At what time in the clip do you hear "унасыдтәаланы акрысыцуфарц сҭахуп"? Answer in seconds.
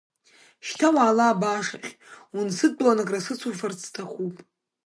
2.35-4.35